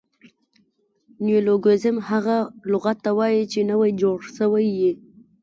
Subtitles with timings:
[1.23, 2.37] نیولوګیزم هغه
[2.71, 4.91] لغت ته وایي، چي نوي جوړ سوي يي.